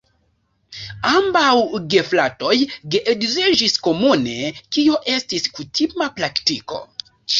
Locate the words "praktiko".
6.19-6.83